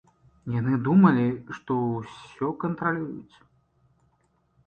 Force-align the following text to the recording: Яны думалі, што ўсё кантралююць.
Яны 0.59 0.77
думалі, 0.87 1.25
што 1.57 1.75
ўсё 1.97 2.47
кантралююць. 2.63 3.35